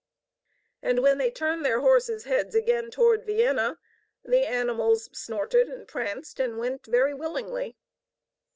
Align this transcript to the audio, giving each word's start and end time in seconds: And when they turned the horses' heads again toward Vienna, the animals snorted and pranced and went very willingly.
And 0.81 1.03
when 1.03 1.19
they 1.19 1.29
turned 1.29 1.63
the 1.63 1.79
horses' 1.79 2.23
heads 2.23 2.55
again 2.55 2.89
toward 2.89 3.23
Vienna, 3.23 3.77
the 4.23 4.47
animals 4.47 5.11
snorted 5.15 5.69
and 5.69 5.87
pranced 5.87 6.39
and 6.39 6.57
went 6.57 6.87
very 6.87 7.13
willingly. 7.13 7.77